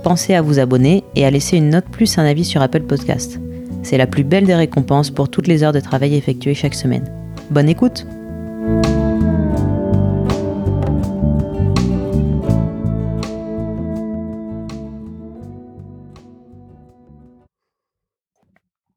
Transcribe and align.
pensez 0.00 0.34
à 0.34 0.42
vous 0.42 0.58
abonner 0.58 1.04
et 1.14 1.24
à 1.24 1.30
laisser 1.30 1.56
une 1.56 1.70
note 1.70 1.86
plus 1.86 2.18
un 2.18 2.24
avis 2.24 2.44
sur 2.44 2.62
Apple 2.62 2.82
Podcast. 2.82 3.40
C'est 3.82 3.98
la 3.98 4.06
plus 4.06 4.24
belle 4.24 4.46
des 4.46 4.54
récompenses 4.54 5.10
pour 5.10 5.28
toutes 5.28 5.46
les 5.46 5.62
heures 5.62 5.72
de 5.72 5.80
travail 5.80 6.14
effectuées 6.14 6.54
chaque 6.54 6.74
semaine. 6.74 7.04
Bonne 7.50 7.68
écoute 7.68 8.06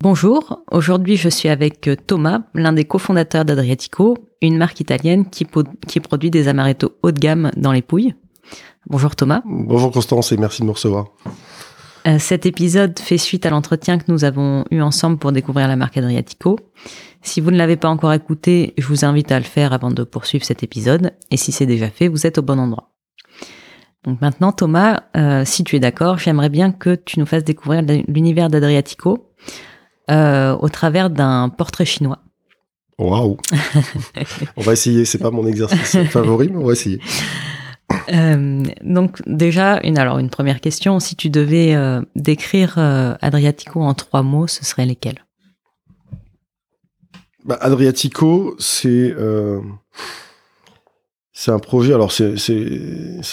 Bonjour, 0.01 0.61
aujourd'hui 0.69 1.15
je 1.15 1.29
suis 1.29 1.47
avec 1.47 1.89
Thomas, 2.05 2.41
l'un 2.53 2.73
des 2.73 2.83
cofondateurs 2.83 3.45
d'Adriatico, 3.45 4.17
une 4.41 4.57
marque 4.57 4.81
italienne 4.81 5.29
qui, 5.29 5.47
qui 5.87 5.99
produit 6.01 6.29
des 6.29 6.49
amaretto 6.49 6.97
haut 7.03 7.11
de 7.11 7.19
gamme 7.19 7.51
dans 7.55 7.71
les 7.71 7.81
pouilles. 7.81 8.13
Bonjour 8.87 9.15
Thomas. 9.15 9.41
Bonjour 9.45 9.91
Constance 9.91 10.31
et 10.31 10.37
merci 10.37 10.61
de 10.61 10.67
me 10.67 10.71
recevoir. 10.71 11.07
Euh, 12.05 12.19
cet 12.19 12.45
épisode 12.45 12.99
fait 12.99 13.17
suite 13.17 13.45
à 13.45 13.49
l'entretien 13.49 13.97
que 13.97 14.11
nous 14.11 14.25
avons 14.25 14.65
eu 14.71 14.81
ensemble 14.81 15.17
pour 15.17 15.31
découvrir 15.31 15.67
la 15.67 15.75
marque 15.75 15.97
Adriatico. 15.97 16.59
Si 17.21 17.39
vous 17.39 17.51
ne 17.51 17.57
l'avez 17.57 17.77
pas 17.77 17.87
encore 17.87 18.11
écouté, 18.11 18.73
je 18.77 18.85
vous 18.87 19.05
invite 19.05 19.31
à 19.31 19.39
le 19.39 19.45
faire 19.45 19.71
avant 19.71 19.89
de 19.89 20.03
poursuivre 20.03 20.43
cet 20.43 20.63
épisode. 20.63 21.13
Et 21.31 21.37
si 21.37 21.53
c'est 21.53 21.65
déjà 21.65 21.89
fait, 21.89 22.09
vous 22.09 22.27
êtes 22.27 22.37
au 22.37 22.41
bon 22.41 22.59
endroit. 22.59 22.89
Donc 24.03 24.19
maintenant, 24.19 24.51
Thomas, 24.51 25.03
euh, 25.15 25.43
si 25.45 25.63
tu 25.63 25.77
es 25.77 25.79
d'accord, 25.79 26.17
j'aimerais 26.17 26.49
bien 26.49 26.73
que 26.73 26.95
tu 26.95 27.19
nous 27.19 27.25
fasses 27.25 27.45
découvrir 27.45 27.81
l'univers 28.09 28.49
d'Adriatico 28.49 29.29
euh, 30.11 30.57
au 30.59 30.67
travers 30.67 31.09
d'un 31.09 31.47
portrait 31.47 31.85
chinois. 31.85 32.19
Waouh 32.99 33.37
On 34.57 34.61
va 34.61 34.73
essayer, 34.73 35.05
c'est 35.05 35.17
pas 35.17 35.31
mon 35.31 35.47
exercice 35.47 35.97
favori, 36.09 36.49
mais 36.51 36.57
on 36.57 36.65
va 36.65 36.73
essayer. 36.73 36.99
Euh, 38.13 38.63
donc 38.81 39.21
déjà, 39.27 39.79
une, 39.83 39.97
alors 39.97 40.19
une 40.19 40.29
première 40.29 40.61
question, 40.61 40.99
si 40.99 41.15
tu 41.15 41.29
devais 41.29 41.75
euh, 41.75 42.01
décrire 42.15 42.75
euh, 42.77 43.15
Adriatico 43.21 43.81
en 43.81 43.93
trois 43.93 44.23
mots, 44.23 44.47
ce 44.47 44.65
seraient 44.65 44.85
lesquels? 44.85 45.25
Bah, 47.45 47.57
Adriatico, 47.59 48.55
c'est 48.59 49.15
c'est 51.35 51.51
un 51.51 51.59
projet, 51.59 51.93
alors 51.93 52.11
c'est 52.11 52.37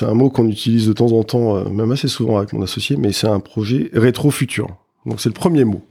un 0.03 0.15
mot 0.15 0.31
qu'on 0.31 0.49
utilise 0.49 0.87
de 0.87 0.93
temps 0.93 1.13
en 1.13 1.23
temps, 1.23 1.69
même 1.71 1.93
assez 1.93 2.09
souvent 2.09 2.39
avec 2.39 2.53
mon 2.53 2.63
associé, 2.63 2.97
mais 2.97 3.13
c'est 3.13 3.29
un 3.29 3.41
projet 3.41 3.91
rétro-futur. 3.93 4.69
Donc 5.07 5.21
c'est 5.21 5.29
le 5.29 5.35
premier 5.35 5.65
mot. 5.65 5.87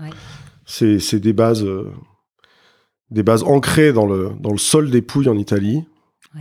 Ouais. 0.00 0.08
C'est 0.64 1.18
des 1.18 1.32
bases, 1.32 1.66
des 3.10 3.22
bases 3.22 3.42
ancrées 3.42 3.92
dans 3.92 4.06
le, 4.06 4.30
dans 4.40 4.52
le 4.52 4.58
sol 4.58 4.90
des 4.90 5.02
Pouilles 5.02 5.28
en 5.28 5.36
Italie, 5.36 5.84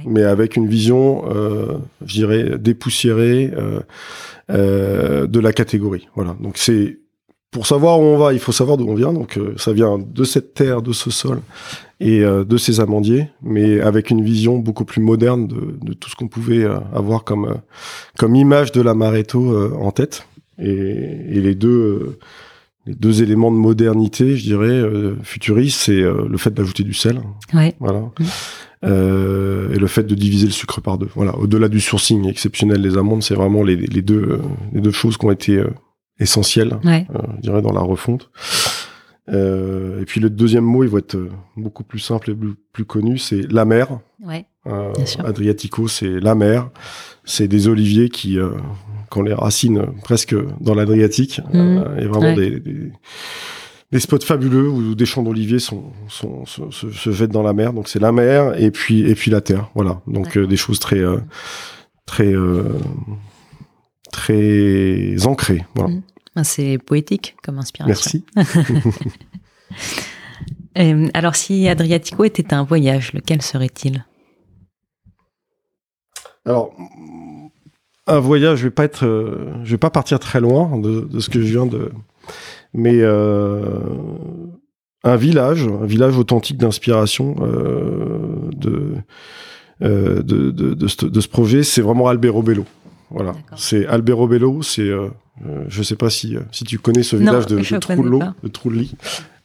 mais 0.05 0.23
avec 0.23 0.55
une 0.55 0.67
vision, 0.67 1.23
euh, 1.29 1.77
je 2.05 2.13
dirais, 2.13 2.57
dépoussiérée 2.57 3.51
euh, 3.55 3.79
euh, 4.51 5.27
de 5.27 5.39
la 5.39 5.53
catégorie. 5.53 6.07
Voilà. 6.15 6.35
Donc 6.41 6.57
c'est 6.57 6.99
pour 7.51 7.65
savoir 7.65 7.99
où 7.99 8.03
on 8.03 8.17
va, 8.17 8.33
il 8.33 8.39
faut 8.39 8.51
savoir 8.51 8.77
d'où 8.77 8.87
on 8.87 8.95
vient. 8.95 9.13
Donc 9.13 9.39
ça 9.57 9.73
vient 9.73 9.97
de 9.97 10.23
cette 10.23 10.53
terre, 10.53 10.81
de 10.81 10.93
ce 10.93 11.09
sol 11.09 11.41
et 11.99 12.21
de 12.21 12.57
ces 12.57 12.79
amandiers, 12.79 13.29
mais 13.41 13.79
avec 13.79 14.11
une 14.11 14.23
vision 14.23 14.59
beaucoup 14.59 14.85
plus 14.85 15.01
moderne 15.01 15.47
de, 15.47 15.77
de 15.81 15.93
tout 15.93 16.09
ce 16.09 16.15
qu'on 16.15 16.27
pouvait 16.27 16.65
avoir 16.93 17.23
comme 17.23 17.57
comme 18.17 18.35
image 18.35 18.71
de 18.73 18.81
l'amaretto 18.81 19.73
en 19.75 19.91
tête. 19.91 20.27
Et, 20.59 20.69
et 20.69 21.41
les 21.41 21.55
deux 21.55 22.19
les 22.85 22.95
deux 22.95 23.21
éléments 23.21 23.51
de 23.51 23.57
modernité, 23.57 24.37
je 24.37 24.43
dirais, 24.43 24.67
euh, 24.67 25.15
futuriste, 25.21 25.81
c'est 25.81 26.01
le 26.01 26.37
fait 26.37 26.51
d'ajouter 26.53 26.83
du 26.83 26.93
sel. 26.93 27.19
Ouais. 27.53 27.75
Voilà. 27.79 27.99
Mmh. 27.99 28.23
Euh, 28.85 29.73
et 29.73 29.79
le 29.79 29.87
fait 29.87 30.03
de 30.03 30.13
diviser 30.13 30.45
le 30.45 30.51
sucre 30.51 30.81
par 30.81 30.97
deux. 30.97 31.09
Voilà, 31.15 31.35
au-delà 31.37 31.67
du 31.67 31.79
sourcing 31.79 32.27
exceptionnel 32.27 32.81
des 32.81 32.97
amandes, 32.97 33.23
c'est 33.23 33.33
vraiment 33.33 33.63
les, 33.63 33.75
les, 33.75 34.01
deux, 34.01 34.21
euh, 34.21 34.37
les 34.73 34.81
deux 34.81 34.91
choses 34.91 35.17
qui 35.17 35.25
ont 35.25 35.31
été 35.31 35.57
euh, 35.57 35.69
essentielles, 36.19 36.77
je 36.83 37.41
dirais, 37.41 37.61
dans 37.61 37.73
la 37.73 37.81
refonte. 37.81 38.29
et 39.29 40.03
puis 40.05 40.19
le 40.21 40.29
deuxième 40.29 40.63
mot, 40.63 40.83
il 40.83 40.89
va 40.89 40.99
être 40.99 41.17
beaucoup 41.55 41.83
plus 41.83 41.99
simple 41.99 42.31
et 42.31 42.35
plus, 42.71 42.85
connu, 42.85 43.17
c'est 43.17 43.51
la 43.51 43.65
mer. 43.65 43.99
Ouais, 44.23 44.45
Adriatico, 45.23 45.87
c'est 45.87 46.19
la 46.19 46.35
mer. 46.35 46.69
C'est 47.23 47.47
des 47.47 47.67
oliviers 47.67 48.09
qui, 48.09 48.37
quand 49.09 49.21
les 49.21 49.33
racines 49.33 49.87
presque 50.03 50.35
dans 50.61 50.75
l'Adriatique, 50.75 51.41
mmh. 51.51 51.83
et 51.99 52.05
vraiment 52.05 52.33
des, 52.35 52.59
des 52.59 52.91
des 53.91 53.99
spots 53.99 54.19
fabuleux 54.19 54.67
où 54.67 54.95
des 54.95 55.05
champs 55.05 55.23
d'oliviers 55.23 55.59
sont, 55.59 55.93
sont, 56.09 56.45
se, 56.45 56.69
se, 56.71 57.11
jettent 57.11 57.31
dans 57.31 57.43
la 57.43 57.53
mer. 57.53 57.73
Donc 57.73 57.87
c'est 57.87 57.99
la 57.99 58.11
mer 58.11 58.59
et 58.61 58.71
puis 58.71 59.09
et 59.09 59.15
puis 59.15 59.31
la 59.31 59.41
terre. 59.41 59.69
Voilà. 59.75 60.01
Donc 60.07 60.37
euh, 60.37 60.45
des 60.45 60.57
choses 60.57 60.79
très 60.79 60.99
euh, 60.99 61.19
très 62.05 62.33
euh, 62.33 62.63
très 64.11 65.25
ancrées. 65.25 65.65
Voilà. 65.75 65.93
Mmh. 65.93 66.01
Ah, 66.35 66.43
c'est 66.43 66.77
poétique 66.77 67.35
comme 67.41 67.57
inspiration. 67.57 68.21
Merci. 68.35 68.85
alors 71.13 71.35
si 71.35 71.67
Adriatico 71.67 72.25
était 72.25 72.53
un 72.53 72.63
voyage, 72.63 73.13
lequel 73.13 73.41
serait-il? 73.41 74.05
Alors 76.45 76.73
un 78.05 78.19
voyage, 78.19 78.59
je 78.59 78.63
vais 78.65 78.71
pas 78.71 78.83
être, 78.83 79.05
je 79.63 79.71
vais 79.71 79.77
pas 79.77 79.89
partir 79.89 80.19
très 80.19 80.39
loin 80.39 80.77
de, 80.77 81.01
de 81.01 81.19
ce 81.19 81.29
que 81.29 81.41
je 81.41 81.45
viens 81.45 81.65
de 81.65 81.91
mais 82.77 82.99
euh, 83.01 83.59
un 85.03 85.15
village, 85.15 85.67
un 85.67 85.85
village 85.85 86.15
authentique 86.17 86.57
d'inspiration 86.57 87.35
euh, 87.41 88.51
de, 88.55 88.93
euh, 89.81 90.21
de, 90.21 90.51
de, 90.51 90.73
de, 90.75 90.87
ce, 90.87 91.05
de, 91.07 91.19
ce, 91.19 91.27
projet, 91.27 91.63
c'est 91.63 91.81
vraiment 91.81 92.07
Alberobello. 92.07 92.65
Voilà, 93.09 93.33
c'est 93.55 93.87
Alberobello, 93.87 94.61
c'est 94.61 94.89
euh, 94.89 95.09
je 95.67 95.81
sais 95.81 95.95
pas 95.95 96.11
si, 96.11 96.35
si 96.51 96.65
tu 96.65 96.77
connais 96.77 97.03
ce 97.03 97.15
village 97.15 97.47
de, 97.47 97.57
de 97.57 97.77
Trullo, 97.79 98.21
de 98.43 98.47
Trulli. 98.47 98.93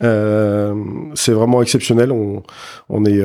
Euh, 0.02 0.74
c'est 1.14 1.32
vraiment 1.32 1.62
exceptionnel. 1.62 2.12
On, 2.12 2.42
on 2.90 3.04
est 3.06 3.22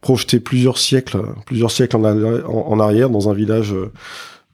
projeté 0.00 0.40
plusieurs 0.40 0.78
siècles, 0.78 1.20
plusieurs 1.44 1.70
siècles 1.70 1.96
en, 1.96 2.04
en, 2.04 2.44
en, 2.46 2.80
arrière 2.80 3.10
dans 3.10 3.28
un 3.28 3.34
village 3.34 3.74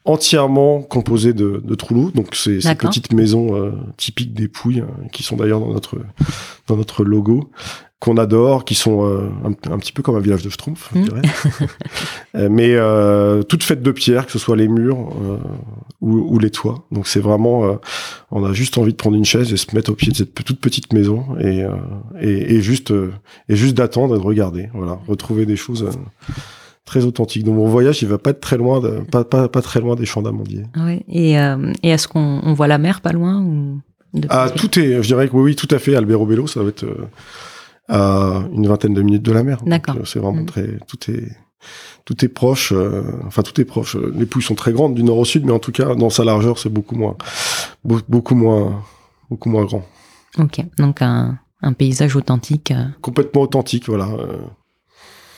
entièrement 0.05 0.81
composé 0.83 1.33
de, 1.33 1.63
de 1.65 1.77
donc 2.15 2.35
ces, 2.35 2.61
ces 2.61 2.75
petites 2.75 3.13
maisons 3.13 3.55
euh, 3.55 3.73
typiques 3.97 4.35
des 4.35 4.49
Pouilles, 4.49 4.81
euh, 4.81 5.09
qui 5.13 5.23
sont 5.23 5.37
d'ailleurs 5.37 5.61
dans 5.61 5.73
notre 5.73 5.99
dans 6.67 6.77
notre 6.77 7.05
logo, 7.05 7.51
qu'on 7.99 8.17
adore, 8.17 8.65
qui 8.65 8.75
sont 8.75 9.05
euh, 9.05 9.29
un, 9.45 9.79
petit 9.79 9.93
peu 9.93 10.03
comme 10.03 10.17
un 10.17 10.21
village 10.21 10.43
de 10.43 10.51
Schtroumpf, 10.51 10.91
je 10.95 10.99
hmm. 10.99 11.05
dirais, 11.05 11.23
mais 12.49 12.77
toutes 13.49 13.63
faites 13.63 13.83
de 13.83 13.91
pierre, 13.91 14.27
que 14.27 14.33
ce 14.33 14.39
soit 14.39 14.57
les 14.57 14.69
murs 14.69 14.99
ou, 16.01 16.13
ou, 16.13 16.39
les 16.39 16.51
toits. 16.51 16.87
Donc 16.93 17.07
c'est 17.07 17.21
vraiment, 17.21 17.79
on 18.31 18.45
a 18.45 18.53
juste 18.53 18.79
envie 18.79 18.93
de 18.93 18.97
prendre 18.97 19.17
une 19.17 19.25
chaise 19.25 19.53
et 19.53 19.57
se 19.57 19.75
mettre 19.75 19.91
au 19.91 19.95
pied 19.95 20.13
de 20.13 20.17
cette 20.17 20.35
toute 20.35 20.61
petite 20.61 20.93
maison 20.93 21.25
et 21.41 21.65
et, 22.21 22.57
et, 22.57 22.63
juste 22.63 22.93
et 23.49 23.57
juste 23.57 23.77
d'attendre 23.77 24.15
et 24.15 24.19
de 24.19 24.25
regarder, 24.25 24.69
voilà, 24.75 25.01
retrouver 25.07 25.45
des 25.45 25.57
choses 25.57 25.89
très 26.89 27.05
authentique. 27.05 27.45
Donc 27.45 27.57
mon 27.57 27.69
voyage, 27.69 28.03
il 28.03 28.09
va 28.09 28.19
pas 28.19 28.31
être 28.31 28.41
très 28.41 28.57
loin, 28.57 28.81
de, 28.81 29.01
pas, 29.11 29.23
pas, 29.23 29.49
pas 29.49 29.63
très 29.63 29.81
loin 29.81 29.95
des 29.95 30.07
champs 30.07 30.23
d'amandiers. 30.23 30.65
Oui. 30.77 31.03
Et, 31.09 31.39
euh, 31.39 31.73
et 31.83 31.91
est-ce 31.91 32.09
qu'on 32.09 32.41
on 32.43 32.55
voit 32.55 32.67
la 32.67 32.79
mer 32.79 33.01
pas 33.03 33.13
loin 33.13 33.43
ou 33.43 33.81
Ah, 34.31 34.49
tout 34.51 34.79
est, 34.79 35.03
je 35.03 35.07
dirais 35.07 35.29
que 35.29 35.37
oui, 35.37 35.43
oui, 35.43 35.57
tout 35.57 35.69
à 35.71 35.79
fait. 35.79 35.95
Albero 35.95 36.47
ça 36.47 36.63
va 36.63 36.71
être 36.71 36.85
euh, 36.85 37.07
à 37.89 38.43
une 38.55 38.67
vingtaine 38.67 38.95
de 38.95 39.03
minutes 39.03 39.23
de 39.23 39.33
la 39.33 39.43
mer. 39.43 39.59
D'accord. 39.67 39.97
Euh, 39.97 40.05
c'est 40.05 40.19
vraiment 40.19 40.43
mm. 40.43 40.47
très, 40.47 40.79
tout 40.89 41.11
est, 41.11 41.29
tout 42.07 42.25
est 42.25 42.29
proche. 42.29 42.73
enfin, 43.27 43.43
tout 43.43 43.61
est 43.61 43.67
proche. 43.67 43.97
Les 44.15 44.25
pouilles 44.25 44.43
sont 44.43 44.55
très 44.55 44.73
grandes 44.73 44.95
du 44.95 45.03
nord 45.03 45.19
au 45.19 45.27
sud, 45.27 45.45
mais 45.45 45.53
en 45.53 45.59
tout 45.59 45.73
cas, 45.73 45.95
dans 45.95 46.11
sa 46.11 46.25
largeur, 46.25 46.59
c'est 46.59 46.71
beaucoup 46.71 46.97
moins, 46.97 47.17
beaucoup 47.85 48.35
moins, 48.35 48.83
beaucoup 49.29 49.51
moins 49.51 49.67
grand. 49.67 49.85
Ok. 50.39 50.65
Donc 50.79 51.03
un, 51.03 51.39
un 51.61 51.75
paysage 51.75 52.17
authentique. 52.17 52.73
Complètement 53.03 53.43
authentique, 53.43 53.89
voilà. 53.89 54.09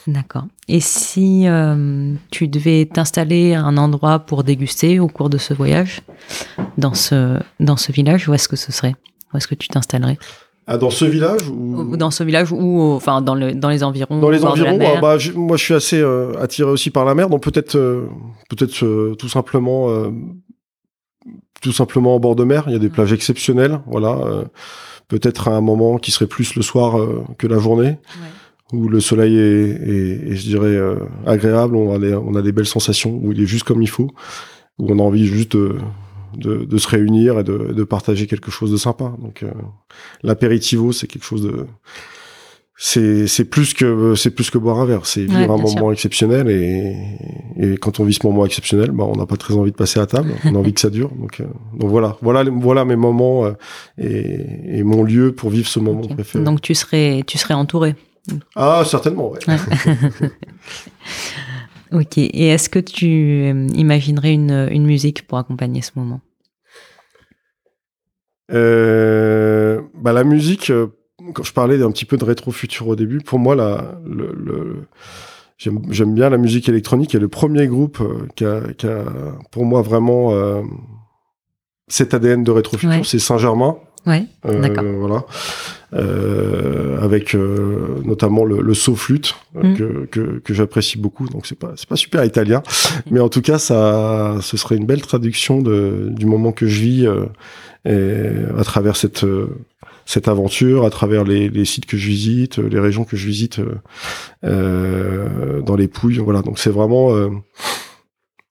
D'accord. 0.07 0.47
Et 0.69 0.81
si 0.81 1.47
euh, 1.47 2.15
tu 2.31 2.49
devais 2.49 2.87
t'installer 2.87 3.55
à 3.55 3.63
un 3.63 3.77
endroit 3.77 4.21
pour 4.21 4.45
déguster 4.45 4.99
au 4.99 5.09
cours 5.09 5.31
de 5.31 5.39
ce 5.39 5.55
voyage, 5.55 6.01
dans 6.79 6.95
ce, 6.95 7.39
dans 7.59 7.77
ce 7.77 7.93
village, 7.93 8.29
où 8.29 8.35
est-ce 8.35 8.49
que 8.49 8.57
ce 8.57 8.73
serait? 8.73 8.95
Où 9.33 9.37
est-ce 9.37 9.47
que 9.47 9.55
tu 9.55 9.69
t'installerais? 9.69 10.19
Ah, 10.67 10.79
dans 10.79 10.91
ce 10.91 11.05
village 11.05 11.49
ou... 11.49 11.97
Dans 11.97 12.11
ce 12.11 12.23
village 12.23 12.53
ou 12.53 12.81
enfin 12.95 13.23
dans, 13.23 13.35
le, 13.35 13.55
dans 13.55 13.69
les 13.69 13.83
environs 13.83 14.21
Dans 14.21 14.31
les 14.31 14.45
environs, 14.45 14.79
bah, 14.79 15.01
bah 15.01 15.17
moi 15.35 15.57
je 15.57 15.65
suis 15.65 15.75
assez 15.75 16.01
euh, 16.01 16.33
attiré 16.41 16.71
aussi 16.71 16.91
par 16.91 17.05
la 17.05 17.15
mer, 17.15 17.29
donc 17.29 17.43
peut-être 17.43 17.77
euh, 17.77 18.07
peut-être 18.49 19.15
tout 19.17 19.29
simplement 19.29 19.89
tout 21.61 21.73
simplement 21.73 22.15
en 22.15 22.21
bord 22.21 22.37
de 22.37 22.45
mer. 22.45 22.65
Il 22.67 22.73
y 22.73 22.77
a 22.77 22.79
des 22.79 22.89
plages 22.89 23.13
exceptionnelles, 23.13 23.81
voilà. 23.87 24.11
euh, 24.11 24.45
Peut-être 25.09 25.49
à 25.49 25.57
un 25.57 25.61
moment 25.61 25.99
qui 25.99 26.13
serait 26.13 26.29
plus 26.29 26.55
le 26.55 26.63
soir 26.63 26.97
euh, 26.97 27.25
que 27.37 27.49
la 27.49 27.59
journée, 27.59 27.99
où 28.73 28.89
le 28.89 29.01
soleil 29.01 29.37
est, 29.37 29.71
est- 29.71 30.31
est, 30.33 30.37
je 30.37 30.47
dirais, 30.47 30.67
euh, 30.77 30.97
agréable. 31.27 31.75
On 31.77 31.95
a, 31.95 31.99
des, 31.99 32.15
on 32.15 32.35
a 32.35 32.43
des 32.43 32.53
belles 32.53 32.67
sensations, 32.67 33.19
où 33.23 33.33
il 33.33 33.41
est 33.43 33.47
juste 33.47 33.65
comme 33.65 33.83
il 33.83 33.89
faut, 33.89 34.11
où 34.79 34.91
on 34.93 34.99
a 34.99 35.03
envie 35.03 35.27
juste 35.27 35.57
de, 35.57 35.77
de, 36.37 36.65
de 36.65 36.79
se 36.79 36.89
réunir 36.89 37.39
et 37.41 37.45
de, 37.45 37.73
de 37.73 37.85
partager 37.85 38.27
quelque 38.27 38.51
chose 38.51 38.71
de 38.71 38.77
sympa. 38.77 39.13
Donc, 39.21 39.43
euh, 39.43 39.51
l'apéritivo, 40.23 40.93
c'est 40.93 41.07
quelque 41.07 41.25
chose 41.25 41.43
de 41.43 41.67
c'est 42.83 43.27
c'est 43.27 43.45
plus 43.45 43.75
que 43.75 44.15
c'est 44.15 44.31
plus 44.31 44.49
que 44.49 44.57
boire 44.57 44.81
un 44.81 44.87
verre 44.87 45.05
c'est 45.05 45.21
Ouais, 45.21 45.27
vivre 45.41 45.53
un 45.53 45.59
moment 45.59 45.93
exceptionnel 45.93 46.49
et, 46.49 46.97
et 47.59 47.77
quand 47.77 48.01
on 48.01 48.05
vit 48.05 48.15
ce 48.15 48.27
moment 48.27 48.47
exceptionnel 48.47 48.91
bah 48.91 49.05
on 49.07 49.17
n'a 49.17 49.27
pas 49.27 49.37
très 49.37 49.53
envie 49.53 49.71
de 49.71 49.77
passer 49.77 50.01
à 50.01 50.07
table 50.07 50.31
on 50.47 50.55
a 50.55 50.59
envie 50.59 50.73
que 50.73 50.81
ça 50.81 50.89
dure 50.89 51.11
donc 51.11 51.41
euh, 51.41 51.45
donc 51.79 51.91
voilà 51.91 52.17
voilà 52.23 52.43
voilà 52.51 52.87
mes 52.87 52.97
moments 52.97 53.45
euh, 53.45 53.53
et, 53.99 54.79
et 54.79 54.83
mon 54.83 55.03
lieu 55.03 55.33
pour 55.33 55.51
vivre 55.51 55.69
ce 55.69 55.79
moment 55.79 56.01
Ok. 56.01 56.15
préféré 56.15 56.43
Donc 56.43 56.63
tu 56.63 56.75
serais, 56.75 57.23
tu 57.27 57.37
serais 57.37 57.53
entouré. 57.53 57.97
Ah 58.57 58.83
certainement 58.87 59.31
ouais. 59.31 59.39
Ok. 61.93 62.19
Et 62.19 62.49
est-ce 62.49 62.69
que 62.71 62.79
tu 62.79 63.07
euh, 63.07 63.67
imaginerais 63.75 64.33
une, 64.33 64.69
une 64.71 64.87
musique 64.87 65.27
pour 65.27 65.39
accompagner 65.39 65.83
ce 65.83 65.91
moment? 65.97 66.21
Euh, 68.53 69.81
bah 69.95 70.13
la 70.13 70.25
musique 70.25 70.71
euh, 70.71 70.89
quand 71.35 71.45
je 71.45 71.53
parlais 71.53 71.79
d'un 71.79 71.91
petit 71.93 72.05
peu 72.05 72.17
de 72.17 72.25
rétro 72.25 72.51
futur 72.51 72.89
au 72.89 72.97
début 72.97 73.21
pour 73.21 73.39
moi 73.39 73.55
la 73.55 73.95
le, 74.05 74.33
le- 74.37 74.87
j'aime 75.57 75.81
j'aime 75.91 76.15
bien 76.15 76.31
la 76.31 76.37
musique 76.39 76.69
électronique 76.69 77.15
et 77.15 77.21
le 77.21 77.29
premier 77.29 77.69
groupe 77.69 78.03
qui 78.35 78.45
a, 78.45 78.61
qui 78.77 78.87
a 78.89 79.05
pour 79.53 79.65
moi 79.65 79.83
vraiment 79.83 80.33
euh, 80.35 80.63
cet 81.87 82.13
ADN 82.13 82.43
de 82.43 82.51
rétro 82.51 82.77
futur 82.77 82.91
Ouais. 82.91 83.03
c'est 83.05 83.21
Saint-Germain 83.21 83.77
Ouais. 84.07 84.25
Euh, 84.47 84.61
D'accord. 84.61 84.85
Voilà. 84.85 85.25
Euh, 85.93 86.99
avec 87.01 87.35
euh, 87.35 88.01
notamment 88.05 88.45
le, 88.45 88.61
le 88.63 88.75
saut 88.75 88.95
flûte 88.95 89.35
Mm. 89.53 89.75
que, 89.75 90.07
que, 90.07 90.39
que 90.39 90.55
j'apprécie 90.55 90.97
beaucoup. 90.97 91.29
Donc 91.29 91.45
c'est 91.47 91.59
pas 91.59 91.73
c'est 91.75 91.89
pas 91.89 91.97
super 91.97 92.25
italien, 92.25 92.63
mais 93.11 93.19
en 93.19 93.29
tout 93.29 93.43
cas 93.43 93.59
ça 93.59 94.37
ce 94.41 94.57
serait 94.57 94.77
une 94.77 94.87
belle 94.87 95.03
traduction 95.03 95.61
de, 95.61 96.07
du 96.11 96.25
moment 96.27 96.53
que 96.53 96.67
je 96.69 96.81
vis 96.81 97.07
euh, 97.07 97.27
et 97.85 98.59
à 98.59 98.63
travers 98.63 98.95
cette 98.95 99.27
cette 100.07 100.29
aventure, 100.29 100.85
à 100.85 100.91
travers 100.91 101.25
les, 101.25 101.49
les 101.49 101.65
sites 101.65 101.87
que 101.87 101.97
je 101.97 102.07
visite, 102.07 102.59
les 102.59 102.79
régions 102.79 103.03
que 103.05 103.17
je 103.17 103.27
visite 103.27 103.61
dans 104.43 105.77
les 105.77 105.89
Pouilles. 105.89 106.19
Voilà. 106.19 106.43
Donc 106.43 106.59
c'est 106.61 106.71
vraiment 106.71 107.11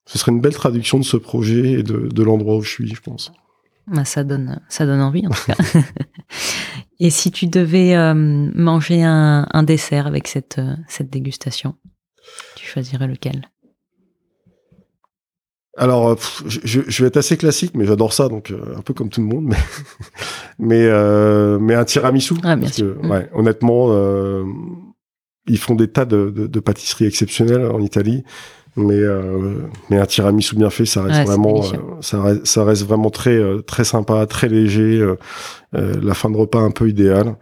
ce 0.05 0.17
serait 0.17 0.31
une 0.31 0.41
belle 0.41 0.53
traduction 0.55 0.99
de 0.99 1.05
ce 1.05 1.17
projet 1.17 1.71
et 1.79 1.83
de, 1.83 2.09
de 2.13 2.23
l'endroit 2.23 2.57
où 2.57 2.61
je 2.61 2.69
suis, 2.69 2.93
je 2.93 3.01
pense. 3.01 3.31
Bah, 3.91 4.05
ça 4.05 4.23
donne, 4.23 4.61
ça 4.69 4.85
donne 4.85 5.01
envie 5.01 5.25
en 5.25 5.31
tout 5.31 5.45
cas. 5.45 5.55
Et 6.99 7.09
si 7.09 7.31
tu 7.31 7.47
devais 7.47 7.95
euh, 7.95 8.13
manger 8.13 9.03
un, 9.03 9.47
un 9.51 9.63
dessert 9.63 10.05
avec 10.05 10.27
cette, 10.27 10.59
euh, 10.59 10.75
cette 10.87 11.09
dégustation, 11.09 11.75
tu 12.55 12.65
choisirais 12.65 13.07
lequel? 13.07 13.49
Alors, 15.79 16.09
euh, 16.09 16.15
je, 16.45 17.01
vais 17.01 17.07
être 17.07 17.17
assez 17.17 17.37
classique, 17.37 17.71
mais 17.73 17.85
j'adore 17.85 18.11
ça, 18.11 18.27
donc 18.27 18.51
euh, 18.51 18.75
un 18.75 18.81
peu 18.81 18.93
comme 18.93 19.07
tout 19.07 19.21
le 19.21 19.27
monde. 19.27 19.45
Mais, 19.45 19.57
mais, 20.59 20.85
euh, 20.85 21.57
mais 21.57 21.73
un 21.73 21.85
tiramisu. 21.85 22.33
Ah, 22.43 22.57
bien 22.57 22.65
parce 22.65 22.75
sûr. 22.75 22.99
que, 22.99 23.07
ouais, 23.07 23.29
honnêtement, 23.33 23.87
euh, 23.91 24.43
ils 25.47 25.57
font 25.57 25.75
des 25.75 25.87
tas 25.87 26.03
de, 26.03 26.31
de, 26.31 26.47
de 26.47 26.59
pâtisseries 26.59 27.05
exceptionnelles 27.05 27.65
en 27.65 27.79
Italie. 27.79 28.25
Mais, 28.81 28.93
euh, 28.95 29.57
mais 29.89 29.97
un 29.99 30.05
tiramisu 30.05 30.55
bien 30.55 30.69
fait, 30.69 30.85
ça 30.85 31.01
reste 31.03 31.19
Ouais, 31.19 31.25
vraiment, 31.25 31.61
euh, 31.63 31.77
ça 32.01 32.21
reste, 32.21 32.45
ça 32.45 32.63
reste 32.63 32.85
vraiment 32.85 33.09
très, 33.09 33.35
euh, 33.35 33.61
très 33.61 33.83
sympa, 33.83 34.25
très 34.25 34.47
léger. 34.47 34.99
euh, 35.01 35.15
la 36.01 36.13
fin 36.15 36.29
de 36.31 36.37
repas 36.37 36.59
un 36.59 36.71
peu 36.71 36.87
idéale. 36.89 37.35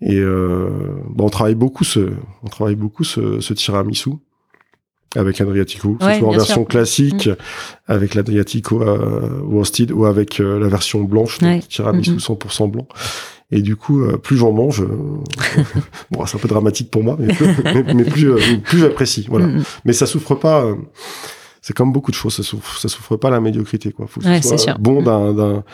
Et 0.00 0.18
euh, 0.18 0.68
bon, 1.08 1.26
on 1.26 1.28
travaille 1.30 1.54
beaucoup 1.54 1.84
ce, 1.84 2.00
on 2.42 2.48
travaille 2.48 2.74
beaucoup 2.74 3.04
ce, 3.04 3.40
ce 3.40 3.54
tiramisu 3.54 4.10
avec 5.14 5.40
Adriatico, 5.40 5.94
que 5.94 6.04
Ouais, 6.04 6.14
ce 6.14 6.18
soit 6.20 6.28
en 6.28 6.32
version 6.32 6.54
sûr. 6.54 6.62
Mm. 6.62 6.66
classique 6.66 7.30
avec 7.86 8.14
l'Adriatico 8.14 8.82
euh, 8.82 9.42
roasted 9.44 9.92
ou 9.92 10.04
avec 10.06 10.40
euh, 10.40 10.58
la 10.58 10.68
version 10.68 11.02
blanche, 11.04 11.38
donc 11.38 11.50
Ouais. 11.50 11.60
tiramisu 11.60 12.12
Mhm. 12.12 12.18
100% 12.18 12.66
blanc. 12.70 12.88
Et 13.54 13.60
du 13.62 13.76
coup, 13.76 14.00
euh, 14.02 14.16
plus 14.16 14.36
j'en 14.38 14.50
mange, 14.52 14.80
euh, 14.82 14.88
bon, 16.10 16.24
c'est 16.26 16.36
un 16.36 16.40
peu 16.40 16.48
dramatique 16.48 16.90
pour 16.90 17.02
moi, 17.04 17.16
mais, 17.18 17.32
plus- 17.34 17.46
mais- 17.64 17.94
mais 17.94 18.04
plus, 18.04 18.30
euh, 18.32 18.38
plus 18.64 18.78
j'apprécie. 18.78 19.26
Voilà. 19.28 19.46
Mm, 19.46 19.58
mm. 19.58 19.64
Mais 19.84 19.92
ça 19.92 20.06
souffre 20.06 20.34
pas. 20.34 20.64
c'est 21.60 21.76
comme 21.76 21.92
beaucoup 21.92 22.10
de 22.10 22.16
choses, 22.16 22.34
ça 22.34 22.42
souffre, 22.42 22.78
ça 22.78 22.88
souffre 22.88 23.16
pas 23.16 23.30
la 23.30 23.40
médiocrité, 23.40 23.92
quoi. 23.92 24.06
Faut 24.08 24.20
que 24.20 24.26
Ouais, 24.26 24.42
ce 24.42 24.56
soit 24.56 24.78
bon 24.78 25.00
Mm. 25.00 25.04
d'un, 25.04 25.32
d'un, 25.34 25.64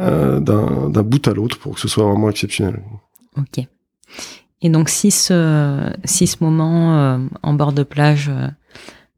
euh, 0.00 0.40
d'un, 0.40 0.88
d'un 0.88 1.02
bout 1.02 1.26
à 1.28 1.34
l'autre 1.34 1.58
pour 1.58 1.74
que 1.74 1.80
ce 1.80 1.88
soit 1.88 2.04
vraiment 2.04 2.30
exceptionnel. 2.30 2.80
Ok. 3.36 3.66
Et 4.62 4.70
donc, 4.70 4.88
si 4.88 5.10
ce, 5.10 5.92
si 6.04 6.26
ce 6.26 6.36
moment 6.40 6.96
euh, 6.96 7.18
en 7.42 7.52
bord 7.52 7.72
de 7.72 7.82
plage, 7.82 8.30
euh, 8.30 8.46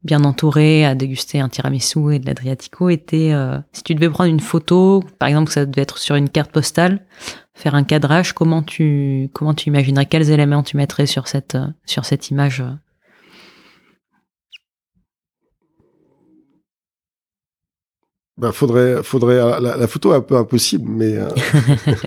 bien 0.03 0.23
entouré, 0.25 0.85
à 0.85 0.95
déguster 0.95 1.39
un 1.39 1.47
tiramisu 1.49 2.13
et 2.15 2.19
de 2.19 2.25
l'Adriatico, 2.25 2.89
était, 2.89 3.33
si 3.73 3.83
tu 3.83 3.93
devais 3.95 4.09
prendre 4.09 4.29
une 4.29 4.39
photo, 4.39 5.03
par 5.19 5.27
exemple, 5.29 5.51
ça 5.51 5.65
devait 5.65 5.81
être 5.81 5.97
sur 5.97 6.15
une 6.15 6.29
carte 6.29 6.51
postale, 6.51 7.05
faire 7.57 7.75
un 7.75 7.83
cadrage, 7.83 8.33
comment 8.33 8.61
tu, 8.61 9.29
comment 9.33 9.53
tu 9.53 9.67
imaginerais, 9.67 10.05
quels 10.05 10.29
éléments 10.29 10.63
tu 10.63 10.77
mettrais 10.77 11.07
sur 11.07 11.27
cette, 11.27 11.57
sur 11.85 12.05
cette 12.05 12.29
image? 12.29 12.63
Bah, 18.37 18.51
faudrait, 18.51 19.01
faudrait, 19.01 19.39
euh, 19.39 19.59
la, 19.59 19.75
la 19.75 19.87
photo 19.87 20.13
est 20.13 20.17
un 20.17 20.21
peu 20.21 20.37
impossible, 20.37 20.87
mais 20.87 21.17
euh, 21.17 21.27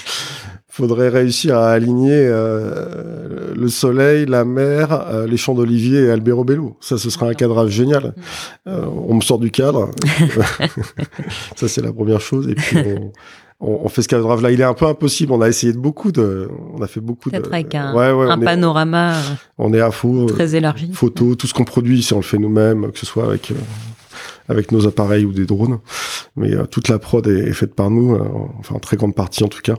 faudrait 0.70 1.08
réussir 1.08 1.58
à 1.58 1.72
aligner 1.72 2.12
euh, 2.14 3.54
le 3.54 3.68
soleil, 3.68 4.24
la 4.26 4.44
mer, 4.44 4.92
euh, 4.92 5.26
les 5.26 5.36
champs 5.36 5.54
d'olivier 5.54 6.04
et 6.04 6.10
Albero 6.10 6.44
Bello. 6.44 6.76
Ça, 6.80 6.96
ce 6.96 7.10
serait 7.10 7.28
un 7.28 7.34
cadrage 7.34 7.70
génial. 7.70 8.14
Euh, 8.66 8.86
on 8.86 9.14
me 9.14 9.20
sort 9.20 9.38
du 9.38 9.50
cadre. 9.50 9.90
ça, 11.56 11.68
c'est 11.68 11.82
la 11.82 11.92
première 11.92 12.20
chose. 12.20 12.48
Et 12.48 12.54
puis, 12.54 12.78
on, 12.78 13.12
on, 13.60 13.80
on 13.84 13.88
fait 13.88 14.02
ce 14.02 14.08
cadrage-là. 14.08 14.50
Il 14.50 14.60
est 14.60 14.64
un 14.64 14.74
peu 14.74 14.86
impossible. 14.86 15.32
On 15.32 15.40
a 15.40 15.48
essayé 15.48 15.72
de 15.72 15.78
beaucoup 15.78 16.12
de, 16.12 16.48
on 16.74 16.82
a 16.82 16.86
fait 16.86 17.00
beaucoup 17.00 17.30
de. 17.30 17.36
Peut-être 17.38 17.52
avec 17.52 17.74
un, 17.74 17.94
Ouais, 17.94 18.10
ouais, 18.12 18.30
un 18.30 18.38
on 18.40 18.44
panorama 18.44 19.14
euh, 19.16 19.22
on 19.58 19.72
est 19.74 19.80
à 19.80 19.90
fond. 19.90 20.24
euh, 20.24 20.26
très 20.32 20.54
élargi. 20.56 20.90
photos, 20.92 21.36
tout 21.36 21.46
ce 21.46 21.54
qu'on 21.54 21.64
produit, 21.64 22.02
si 22.02 22.12
on 22.14 22.16
le 22.18 22.22
fait 22.22 22.38
nous-mêmes, 22.38 22.90
que 22.92 22.98
ce 22.98 23.06
soit 23.06 23.24
avec 23.24 23.50
euh, 23.50 23.54
avec 24.48 24.72
nos 24.72 24.86
appareils 24.86 25.24
ou 25.24 25.32
des 25.32 25.46
drones. 25.46 25.78
Mais 26.36 26.52
euh, 26.54 26.64
toute 26.66 26.88
la 26.88 26.98
prod 26.98 27.26
est, 27.26 27.48
est 27.48 27.52
faite 27.52 27.74
par 27.74 27.90
nous, 27.90 28.14
euh, 28.14 28.24
enfin 28.58 28.74
en 28.76 28.80
très 28.80 28.96
grande 28.96 29.14
partie 29.14 29.44
en 29.44 29.48
tout 29.48 29.60
cas. 29.62 29.76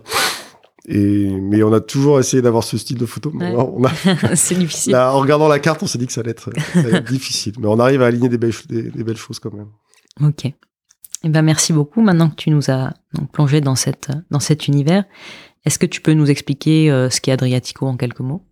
Et 0.87 1.29
mais 1.39 1.61
on 1.61 1.71
a 1.73 1.79
toujours 1.79 2.19
essayé 2.19 2.41
d'avoir 2.41 2.63
ce 2.63 2.77
style 2.77 2.97
de 2.97 3.05
photo. 3.05 3.31
Ouais. 3.35 3.53
on 3.55 3.83
a- 3.85 3.91
C'est 4.35 4.55
difficile. 4.55 4.93
là, 4.93 5.13
en 5.13 5.19
regardant 5.19 5.47
la 5.47 5.59
carte, 5.59 5.83
on 5.83 5.87
s'est 5.87 5.97
dit 5.99 6.07
que 6.07 6.13
ça 6.13 6.21
allait 6.21 6.31
être, 6.31 6.49
ça 6.73 6.79
allait 6.79 6.97
être 6.97 7.11
difficile. 7.11 7.53
Mais 7.59 7.67
on 7.67 7.79
arrive 7.79 8.01
à 8.01 8.07
aligner 8.07 8.29
des 8.29 8.37
belles, 8.39 8.53
des, 8.69 8.83
des 8.89 9.03
belles 9.03 9.17
choses 9.17 9.39
quand 9.39 9.53
même. 9.53 9.67
Ok. 10.23 10.51
Eh 11.23 11.29
ben 11.29 11.41
merci 11.43 11.71
beaucoup. 11.73 12.01
Maintenant 12.01 12.29
que 12.29 12.35
tu 12.35 12.49
nous 12.49 12.71
as 12.71 12.93
donc, 13.13 13.31
plongé 13.31 13.61
dans, 13.61 13.75
cette, 13.75 14.11
dans 14.31 14.39
cet 14.39 14.67
univers, 14.67 15.05
est-ce 15.65 15.77
que 15.77 15.85
tu 15.85 16.01
peux 16.01 16.13
nous 16.13 16.29
expliquer 16.29 16.91
euh, 16.91 17.09
ce 17.09 17.21
qu'est 17.21 17.31
Adriatico 17.31 17.85
en 17.85 17.97
quelques 17.97 18.21
mots? 18.21 18.43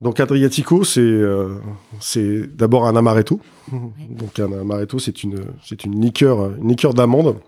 Donc 0.00 0.20
Adriatico, 0.20 0.84
c'est 0.84 1.00
euh, 1.00 1.58
c'est 2.00 2.54
d'abord 2.54 2.86
un 2.86 2.96
amaretto. 2.96 3.40
Donc 4.10 4.38
un 4.38 4.52
amaretto, 4.52 4.98
c'est 4.98 5.22
une 5.22 5.46
c'est 5.64 5.84
une 5.84 6.00
liqueur 6.00 6.54
une 6.56 6.68
liqueur 6.68 6.92
d'amande. 6.92 7.38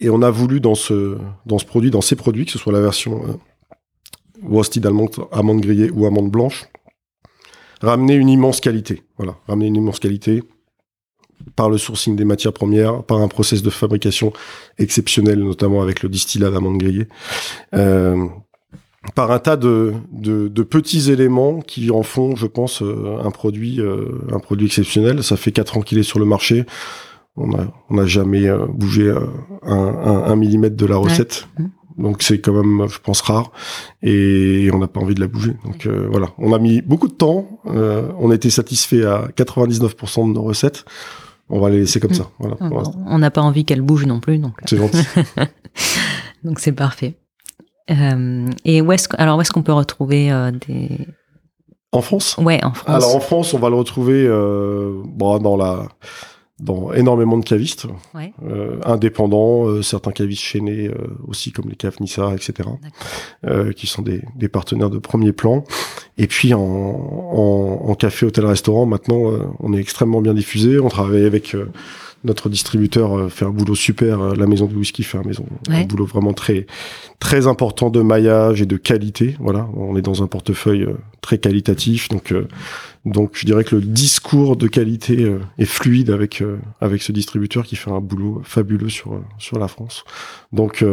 Et 0.00 0.10
on 0.10 0.20
a 0.22 0.30
voulu 0.30 0.60
dans 0.60 0.74
ce 0.74 1.16
dans 1.46 1.58
ce 1.58 1.64
produit, 1.64 1.90
dans 1.90 2.02
ces 2.02 2.16
produits, 2.16 2.44
que 2.44 2.52
ce 2.52 2.58
soit 2.58 2.72
la 2.72 2.82
version 2.82 3.24
euh, 3.26 3.32
roasted 4.46 4.84
amande 4.84 5.60
grillée 5.60 5.90
ou 5.90 6.04
amande 6.04 6.30
blanche, 6.30 6.66
ramener 7.80 8.14
une 8.14 8.28
immense 8.28 8.60
qualité. 8.60 9.02
Voilà, 9.16 9.36
ramener 9.46 9.66
une 9.68 9.76
immense 9.76 9.98
qualité 9.98 10.42
par 11.56 11.70
le 11.70 11.78
sourcing 11.78 12.16
des 12.16 12.24
matières 12.24 12.52
premières, 12.52 13.02
par 13.02 13.18
un 13.20 13.28
process 13.28 13.62
de 13.62 13.70
fabrication 13.70 14.32
exceptionnel, 14.78 15.40
notamment 15.40 15.82
avec 15.82 16.02
le 16.02 16.08
distillat 16.08 16.50
d'amande 16.50 16.78
grillée. 16.78 17.08
Euh, 17.74 18.26
par 19.14 19.30
un 19.30 19.38
tas 19.38 19.56
de, 19.56 19.94
de, 20.12 20.48
de 20.48 20.62
petits 20.62 21.10
éléments 21.10 21.60
qui 21.60 21.90
en 21.90 22.02
font, 22.02 22.36
je 22.36 22.46
pense, 22.46 22.82
euh, 22.82 23.16
un 23.24 23.30
produit, 23.30 23.80
euh, 23.80 24.06
un 24.30 24.38
produit 24.38 24.66
exceptionnel. 24.66 25.22
Ça 25.22 25.36
fait 25.36 25.52
quatre 25.52 25.76
ans 25.78 25.80
qu'il 25.80 25.98
est 25.98 26.02
sur 26.02 26.18
le 26.18 26.26
marché. 26.26 26.66
On 27.36 27.46
n'a 27.46 27.72
on 27.88 27.94
n'a 27.94 28.06
jamais 28.06 28.46
euh, 28.46 28.66
bougé 28.68 29.10
un, 29.10 29.72
un, 29.72 30.24
un 30.24 30.36
millimètre 30.36 30.76
de 30.76 30.86
la 30.86 30.96
recette. 30.96 31.48
Mhm. 31.58 31.70
Donc 31.98 32.22
c'est 32.22 32.40
quand 32.40 32.52
même, 32.52 32.88
je 32.88 32.98
pense, 32.98 33.20
rare. 33.20 33.52
Et 34.02 34.70
on 34.72 34.78
n'a 34.78 34.88
pas 34.88 35.00
envie 35.00 35.14
de 35.14 35.20
la 35.20 35.26
bouger. 35.28 35.54
Donc 35.64 35.86
euh, 35.86 36.06
voilà, 36.10 36.30
on 36.38 36.52
a 36.52 36.58
mis 36.58 36.82
beaucoup 36.82 37.08
de 37.08 37.14
temps. 37.14 37.60
euh, 37.66 38.08
on 38.18 38.30
a 38.30 38.34
été 38.34 38.50
satisfait 38.50 39.04
à 39.04 39.28
99% 39.36 40.28
de 40.28 40.34
nos 40.34 40.42
recettes. 40.42 40.84
On 41.50 41.60
va 41.60 41.68
les 41.68 41.80
laisser 41.80 42.00
comme 42.00 42.14
ça. 42.14 42.30
Voilà, 42.38 42.56
l'instant. 42.60 42.98
On 43.06 43.18
n'a 43.18 43.30
pas 43.30 43.42
envie 43.42 43.64
qu'elle 43.64 43.82
bouge 43.82 44.06
non 44.06 44.20
plus, 44.20 44.38
donc 44.38 44.54
C'est 44.66 44.76
gentil. 44.76 45.04
donc 46.44 46.60
c'est 46.60 46.72
parfait. 46.72 47.16
Euh, 47.90 48.48
et 48.64 48.80
où 48.80 48.92
est-ce 48.92 49.08
alors 49.18 49.38
où 49.38 49.40
est-ce 49.40 49.50
qu'on 49.50 49.62
peut 49.62 49.72
retrouver 49.72 50.30
euh, 50.30 50.52
des 50.52 51.08
En 51.92 52.02
France? 52.02 52.36
Ouais 52.38 52.62
en 52.64 52.72
France 52.72 52.94
Alors 52.94 53.16
en 53.16 53.20
France, 53.20 53.52
on 53.52 53.58
va 53.58 53.68
le 53.68 53.74
retrouver 53.74 54.24
euh, 54.26 55.02
bon, 55.04 55.38
dans 55.38 55.56
la 55.56 55.88
dans 56.60 56.92
énormément 56.92 57.38
de 57.38 57.44
cavistes, 57.44 57.86
indépendants, 58.84 59.82
certains 59.82 60.12
cavistes 60.12 60.42
chaînés 60.42 60.90
aussi 61.26 61.52
comme 61.52 61.68
les 61.68 61.76
caves 61.76 61.96
Nissa, 62.00 62.34
etc., 62.34 62.68
qui 63.76 63.86
sont 63.86 64.02
des, 64.02 64.22
des, 64.36 64.48
partenaires 64.48 64.90
de 64.90 64.98
premier 64.98 65.32
plan. 65.32 65.64
Et 66.18 66.26
puis 66.26 66.54
en, 66.54 66.60
en, 66.60 67.82
en 67.88 67.94
café, 67.94 68.26
hôtel, 68.26 68.46
restaurant, 68.46 68.86
maintenant, 68.86 69.32
on 69.58 69.72
est 69.72 69.80
extrêmement 69.80 70.20
bien 70.20 70.34
diffusé. 70.34 70.78
On 70.78 70.88
travaille 70.88 71.24
avec 71.24 71.56
notre 72.24 72.48
distributeur 72.48 73.16
euh, 73.16 73.28
fait 73.28 73.44
un 73.44 73.50
boulot 73.50 73.74
super. 73.74 74.20
Euh, 74.20 74.34
la 74.34 74.46
maison 74.46 74.66
de 74.66 74.74
whisky 74.74 75.02
fait 75.02 75.18
un, 75.18 75.22
maison, 75.22 75.46
un 75.68 75.84
boulot 75.84 76.04
vraiment 76.04 76.32
très 76.32 76.66
très 77.18 77.46
important 77.46 77.90
de 77.90 78.00
maillage 78.00 78.62
et 78.62 78.66
de 78.66 78.76
qualité. 78.76 79.36
Voilà, 79.40 79.68
on 79.74 79.96
est 79.96 80.02
dans 80.02 80.22
un 80.22 80.26
portefeuille 80.26 80.82
euh, 80.82 80.98
très 81.20 81.38
qualitatif, 81.38 82.08
donc 82.08 82.34
donc 83.04 83.32
je 83.34 83.46
dirais 83.46 83.64
que 83.64 83.76
le 83.76 83.82
discours 83.82 84.56
de 84.56 84.68
qualité 84.68 85.34
est 85.58 85.64
fluide 85.64 86.10
avec 86.10 86.42
avec 86.80 87.02
ce 87.02 87.12
distributeur 87.12 87.64
qui 87.64 87.76
fait 87.76 87.90
un 87.90 88.00
boulot 88.00 88.42
fabuleux 88.44 88.88
sur 88.88 89.20
sur 89.38 89.58
la 89.58 89.68
France. 89.68 90.04
Donc 90.52 90.84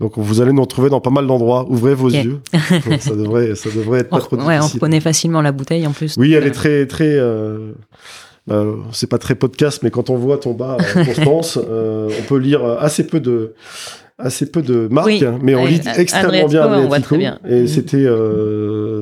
donc 0.00 0.18
vous 0.18 0.40
allez 0.40 0.52
nous 0.52 0.62
retrouver 0.62 0.90
dans 0.90 1.00
pas 1.00 1.10
mal 1.10 1.26
d'endroits. 1.26 1.66
Ouvrez 1.68 1.94
vos 1.94 2.10
yeux. 2.10 2.40
ça 3.00 3.14
devrait 3.16 3.54
ça 3.54 3.70
devrait 3.70 4.00
être 4.00 4.10
pas 4.10 4.20
trop 4.20 4.36
difficile. 4.36 4.58
Ouais, 4.58 4.64
on 4.64 4.68
reconnaît 4.68 5.00
facilement 5.00 5.40
la 5.40 5.52
bouteille 5.52 5.86
en 5.86 5.92
plus. 5.92 6.16
Oui, 6.18 6.32
elle 6.34 6.46
est 6.46 6.52
très 6.52 6.86
très 6.86 7.18
euh, 8.50 8.76
c'est 8.92 9.08
pas 9.08 9.18
très 9.18 9.34
podcast, 9.34 9.82
mais 9.82 9.90
quand 9.90 10.10
on 10.10 10.16
voit 10.16 10.38
ton 10.38 10.52
bas 10.52 10.76
euh, 10.80 11.04
Constance, 11.04 11.58
euh, 11.68 12.08
on 12.18 12.22
peut 12.22 12.38
lire 12.38 12.64
assez 12.64 13.06
peu 13.06 13.20
de 13.20 13.54
assez 14.18 14.50
peu 14.50 14.62
de 14.62 14.88
marques, 14.88 15.24
mais 15.42 15.54
on 15.54 15.66
lit 15.66 15.80
extrêmement 15.96 16.48
bien 16.48 16.62
Adriatico. 16.62 17.16
Bien. 17.16 17.38
Et 17.46 17.62
mm. 17.62 17.66
c'était 17.66 18.06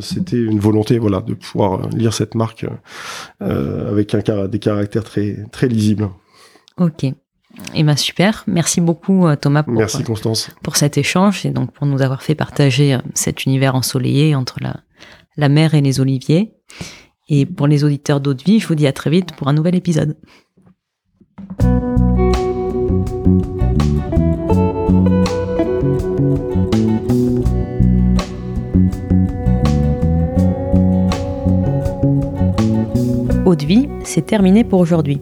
c'était 0.00 0.38
une 0.38 0.58
volonté, 0.58 0.98
voilà, 0.98 1.20
de 1.20 1.34
pouvoir 1.34 1.88
lire 1.90 2.14
cette 2.14 2.34
marque 2.34 2.66
avec 3.40 4.14
un 4.14 4.48
des 4.48 4.58
caractères 4.58 5.04
très 5.04 5.36
très 5.52 5.68
lisibles. 5.68 6.08
Ok. 6.78 7.04
Et 7.04 7.12
eh 7.76 7.82
ben 7.84 7.96
super, 7.96 8.42
merci 8.48 8.80
beaucoup 8.80 9.26
Thomas 9.40 9.62
pour, 9.62 9.74
merci, 9.74 10.02
Constance. 10.02 10.50
pour 10.64 10.74
cet 10.74 10.98
échange 10.98 11.46
et 11.46 11.50
donc 11.50 11.70
pour 11.70 11.86
nous 11.86 12.02
avoir 12.02 12.20
fait 12.20 12.34
partager 12.34 12.98
cet 13.14 13.44
univers 13.44 13.76
ensoleillé 13.76 14.34
entre 14.34 14.56
la, 14.60 14.78
la 15.36 15.48
mer 15.48 15.74
et 15.74 15.80
les 15.80 16.00
oliviers. 16.00 16.52
Et 17.28 17.47
pour 17.47 17.66
les 17.66 17.85
auditeurs 17.85 18.21
vie, 18.45 18.61
je 18.61 18.66
vous 18.66 18.75
dis 18.75 18.87
à 18.87 18.93
très 18.93 19.11
vite 19.11 19.35
pour 19.37 19.49
un 19.49 19.52
nouvel 19.52 19.75
épisode. 19.75 20.16
Vie, 33.64 33.88
c'est 34.04 34.26
terminé 34.26 34.64
pour 34.64 34.81
aujourd'hui. 34.81 35.21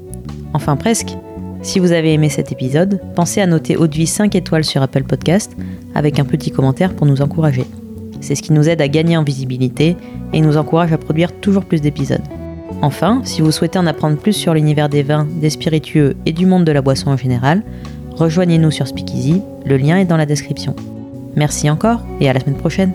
Enfin 0.52 0.76
presque. 0.76 1.16
Si 1.62 1.78
vous 1.78 1.92
avez 1.92 2.12
aimé 2.12 2.28
cet 2.28 2.50
épisode, 2.50 3.00
pensez 3.14 3.40
à 3.40 3.46
noter 3.46 3.76
Eau 3.76 3.86
de 3.86 3.94
vie 3.94 4.06
5 4.06 4.34
étoiles 4.34 4.64
sur 4.64 4.82
Apple 4.82 5.04
Podcast 5.04 5.56
avec 5.94 6.18
un 6.18 6.24
petit 6.24 6.50
commentaire 6.50 6.94
pour 6.94 7.06
nous 7.06 7.22
encourager. 7.22 7.66
C'est 8.22 8.34
ce 8.34 8.42
qui 8.42 8.54
nous 8.54 8.68
aide 8.68 8.80
à 8.80 8.88
gagner 8.88 9.18
en 9.18 9.24
visibilité 9.24 9.96
et 10.32 10.40
nous 10.40 10.56
encourage 10.56 10.92
à 10.92 10.98
produire 10.98 11.32
toujours 11.32 11.66
plus 11.66 11.82
d'épisodes. 11.82 12.22
Enfin, 12.80 13.20
si 13.24 13.42
vous 13.42 13.52
souhaitez 13.52 13.78
en 13.78 13.86
apprendre 13.86 14.16
plus 14.16 14.32
sur 14.32 14.54
l'univers 14.54 14.88
des 14.88 15.02
vins, 15.02 15.28
des 15.40 15.50
spiritueux 15.50 16.16
et 16.24 16.32
du 16.32 16.46
monde 16.46 16.64
de 16.64 16.72
la 16.72 16.80
boisson 16.80 17.10
en 17.10 17.16
général, 17.16 17.62
rejoignez-nous 18.12 18.70
sur 18.70 18.86
Speakeasy, 18.86 19.42
le 19.66 19.76
lien 19.76 19.98
est 19.98 20.06
dans 20.06 20.16
la 20.16 20.26
description. 20.26 20.74
Merci 21.36 21.68
encore 21.68 22.00
et 22.20 22.30
à 22.30 22.32
la 22.32 22.40
semaine 22.40 22.56
prochaine. 22.56 22.92